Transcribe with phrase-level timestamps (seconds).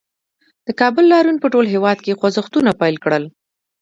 [0.67, 3.23] د کابل لاریون په ټول هېواد کې خوځښتونه پیل کړل